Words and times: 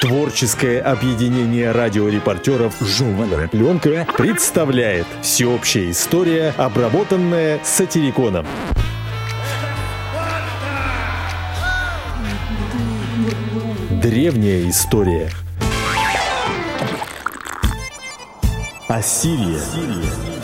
Творческое 0.00 0.80
объединение 0.80 1.72
радиорепортеров 1.72 2.76
«Журнальная 2.80 3.48
пленка» 3.48 4.06
представляет 4.16 5.08
всеобщая 5.22 5.90
история, 5.90 6.54
обработанная 6.56 7.58
сатириконом. 7.64 8.46
Древняя 13.90 14.70
история. 14.70 15.30
Ассирия. 18.86 20.37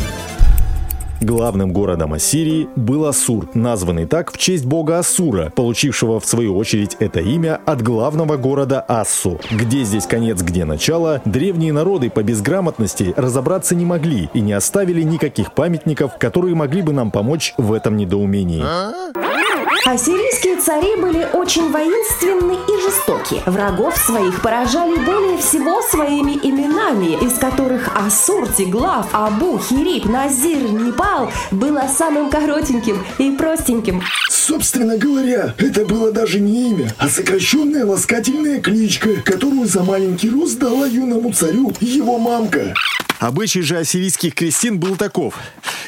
Главным 1.24 1.72
городом 1.72 2.12
Ассирии 2.12 2.68
был 2.76 3.06
Ассур, 3.06 3.48
названный 3.54 4.04
так 4.04 4.30
в 4.30 4.36
честь 4.36 4.66
бога 4.66 4.98
Ассура, 4.98 5.50
получившего 5.56 6.20
в 6.20 6.26
свою 6.26 6.54
очередь 6.54 6.98
это 7.00 7.20
имя 7.20 7.62
от 7.64 7.80
главного 7.80 8.36
города 8.36 8.82
Ассу. 8.82 9.40
Где 9.50 9.84
здесь 9.84 10.06
конец, 10.06 10.42
где 10.42 10.66
начало, 10.66 11.22
древние 11.24 11.72
народы 11.72 12.10
по 12.10 12.22
безграмотности 12.22 13.14
разобраться 13.16 13.74
не 13.74 13.86
могли 13.86 14.28
и 14.34 14.40
не 14.40 14.52
оставили 14.52 15.00
никаких 15.00 15.54
памятников, 15.54 16.18
которые 16.18 16.54
могли 16.54 16.82
бы 16.82 16.92
нам 16.92 17.10
помочь 17.10 17.54
в 17.56 17.72
этом 17.72 17.96
недоумении. 17.96 18.62
Ассирийские 19.86 20.56
цари 20.60 20.96
были 21.00 21.26
очень 21.32 21.70
воинственны 21.70 22.52
и 22.54 22.73
жестоки. 22.84 23.42
Врагов 23.46 23.96
своих 23.96 24.42
поражали 24.42 24.96
более 24.96 25.38
всего 25.38 25.82
своими 25.82 26.32
именами, 26.32 27.24
из 27.24 27.34
которых 27.34 27.90
Ассур, 27.96 28.48
Тиглав, 28.48 29.08
Абу, 29.12 29.58
Хирип, 29.58 30.04
Назир, 30.04 30.62
Непал 30.70 31.32
было 31.50 31.88
самым 31.88 32.30
коротеньким 32.30 33.04
и 33.18 33.30
простеньким. 33.30 34.02
Собственно 34.28 34.98
говоря, 34.98 35.54
это 35.58 35.86
было 35.86 36.12
даже 36.12 36.40
не 36.40 36.70
имя, 36.70 36.94
а 36.98 37.08
сокращенная 37.08 37.86
ласкательная 37.86 38.60
кличка, 38.60 39.10
которую 39.24 39.66
за 39.66 39.82
маленький 39.82 40.30
рост 40.30 40.58
дала 40.58 40.86
юному 40.86 41.32
царю 41.32 41.72
его 41.80 42.18
мамка. 42.18 42.74
Обычай 43.20 43.62
же 43.62 43.78
ассирийских 43.78 44.34
крестин 44.34 44.78
был 44.78 44.96
таков. 44.96 45.38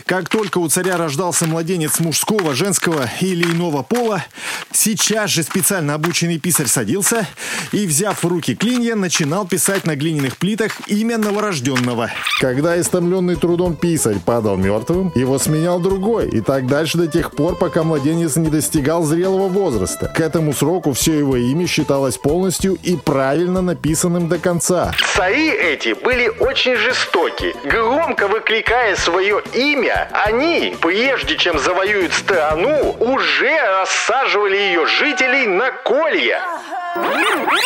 Как 0.07 0.29
только 0.29 0.59
у 0.59 0.69
царя 0.69 0.97
рождался 0.97 1.47
младенец 1.47 1.99
мужского, 1.99 2.55
женского 2.55 3.11
или 3.21 3.43
иного 3.43 3.83
пола, 3.83 4.25
сейчас 4.71 5.31
же 5.31 5.43
специально 5.43 5.95
обученный 5.95 6.39
писарь 6.39 6.69
садился 6.69 7.27
и, 7.73 7.89
взяв 7.89 8.23
в 8.23 8.29
руки 8.29 8.55
клинья, 8.55 8.95
начинал 8.95 9.48
писать 9.48 9.85
на 9.85 9.97
глиняных 9.97 10.37
плитах 10.37 10.81
имя 10.87 11.19
новорожденного. 11.19 12.13
Когда 12.41 12.81
истомленный 12.81 13.35
трудом 13.35 13.75
писарь 13.75 14.21
падал 14.25 14.57
мертвым, 14.57 15.11
его 15.17 15.41
сменял 15.41 15.81
другой, 15.81 16.29
и 16.29 16.41
так 16.41 16.69
дальше 16.69 16.98
до 16.98 17.09
тех 17.09 17.33
пор, 17.33 17.59
пока 17.59 17.83
младенец 17.83 18.37
не 18.37 18.48
достигал 18.48 19.03
зрелого 19.03 19.48
возраста. 19.48 20.13
К 20.15 20.20
этому 20.20 20.53
сроку 20.53 20.93
все 20.93 21.19
его 21.19 21.37
имя 21.37 21.67
считалось 21.67 22.17
полностью 22.17 22.79
и 22.81 22.97
правильно 22.97 23.61
написанным 23.61 24.29
до 24.29 24.39
конца. 24.39 24.93
Цари 25.17 25.51
эти 25.51 25.95
были 25.95 26.29
очень 26.29 26.77
жестоки. 26.77 27.57
Громко 27.65 28.29
выкликая 28.29 28.95
свое 28.95 29.43
имя, 29.53 29.95
они, 30.12 30.77
прежде 30.80 31.36
чем 31.36 31.58
завоюют 31.58 32.12
страну, 32.12 32.97
уже 33.00 33.56
рассаживали 33.80 34.56
ее 34.56 34.86
жителей 34.86 35.47
на 35.47 35.70
колья. 35.84 36.41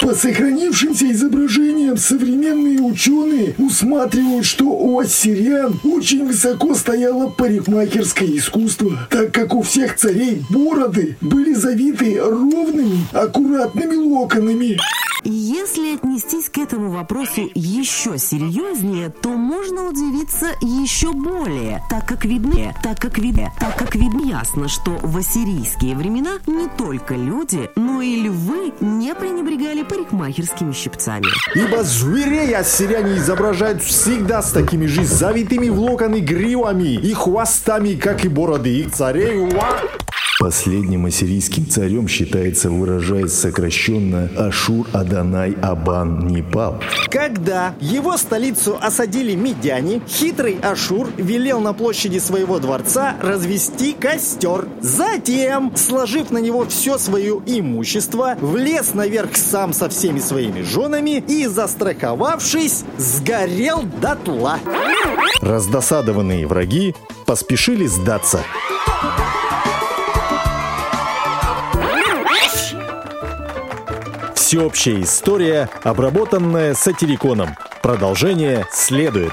По 0.01 0.15
сохранившимся 0.15 1.11
изображениям 1.13 1.97
современные 1.97 2.81
ученые 2.81 3.55
усматривают, 3.59 4.45
что 4.45 4.65
у 4.65 4.99
ассирян 4.99 5.79
очень 5.85 6.27
высоко 6.27 6.75
стояло 6.75 7.29
парикмахерское 7.29 8.29
искусство, 8.29 9.07
так 9.11 9.33
как 9.33 9.55
у 9.55 9.63
всех 9.63 9.97
царей 9.97 10.43
бороды 10.51 11.17
были 11.21 11.53
завиты 11.53 12.19
ровными, 12.21 13.07
аккуратными 13.13 13.97
локонами. 13.97 14.79
И 15.25 15.31
если 15.31 15.95
отнестись 15.95 16.49
к 16.49 16.57
этому 16.59 16.91
вопросу 16.91 17.51
еще 17.55 18.17
серьезнее, 18.17 19.11
то 19.11 19.29
можно 19.31 19.89
удивиться 19.89 20.53
еще 20.63 21.13
более, 21.13 21.83
так 21.91 22.07
как 22.07 22.25
видно, 22.25 22.75
так 22.83 22.99
как 22.99 23.19
видно, 23.19 23.53
так 23.59 23.77
как 23.77 23.95
видно 23.95 24.23
ясно, 24.27 24.69
что 24.69 24.93
в 25.03 25.17
ассирийские 25.17 25.95
времена 25.95 26.39
не 26.47 26.69
только 26.69 27.15
люди, 27.15 27.71
но 27.77 28.01
и 28.01 28.23
львы 28.23 28.73
не 28.81 29.15
пренебрегали 29.15 29.83
парикмахерскими 29.83 30.73
щипцами. 30.73 31.27
Ибо 31.55 31.83
зверей 31.83 32.55
ассиряне 32.55 33.19
изображают 33.19 33.83
всегда 33.83 34.43
с 34.43 34.53
такими 34.53 34.87
же 34.87 35.05
завитыми 35.05 35.69
в 35.69 35.79
локоны 35.81 36.21
гривами 36.21 36.95
и 36.95 37.13
хвостами, 37.13 37.95
как 37.95 38.25
и 38.25 38.29
бороды 38.29 38.81
их 38.81 38.93
царей. 38.93 39.37
Уа! 39.37 40.00
Последним 40.41 41.05
ассирийским 41.05 41.69
царем 41.69 42.09
считается, 42.09 42.71
выражаясь 42.71 43.35
сокращенно, 43.35 44.31
Ашур 44.39 44.87
Аданай 44.95 45.53
Абан 45.61 46.27
Непал. 46.27 46.81
Когда 47.11 47.75
его 47.79 48.17
столицу 48.17 48.79
осадили 48.81 49.35
медяне, 49.35 50.01
хитрый 50.09 50.59
Ашур 50.63 51.11
велел 51.19 51.61
на 51.61 51.75
площади 51.75 52.17
своего 52.17 52.59
дворца 52.59 53.17
развести 53.21 53.93
костер. 53.93 54.67
Затем, 54.81 55.77
сложив 55.77 56.31
на 56.31 56.39
него 56.39 56.65
все 56.65 56.97
свое 56.97 57.39
имущество, 57.45 58.35
влез 58.41 58.95
наверх 58.95 59.37
сам 59.37 59.75
со 59.75 59.91
всеми 59.91 60.21
своими 60.21 60.63
женами 60.63 61.23
и, 61.29 61.47
застраховавшись, 61.49 62.85
сгорел 62.97 63.83
дотла. 64.01 64.59
Раздосадованные 65.43 66.47
враги 66.47 66.95
поспешили 67.27 67.87
сдаться. 67.87 68.41
Всеобщая 74.51 75.03
история, 75.03 75.71
обработанная 75.85 76.75
сатириконом. 76.75 77.51
Продолжение 77.83 78.67
следует. 78.73 79.31